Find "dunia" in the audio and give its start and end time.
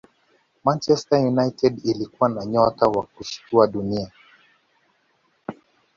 3.67-4.11